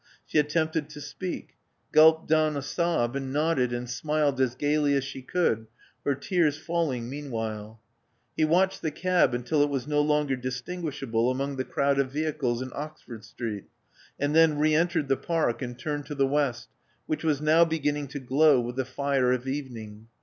[0.25, 1.57] She attempted to speak;
[1.91, 5.67] gulped down a sob; and nodded and smiled as gaily as she could,
[6.03, 7.79] her tears falling meanwhile.
[8.35, 12.63] He watched the cab until it was no longer distinguishable among the crowd of vehicles
[12.63, 13.65] in Oxford Street,
[14.19, 16.69] and then re entered the Park and turned to the West,
[17.05, 20.07] which was now beginning to glow with the fire of evening.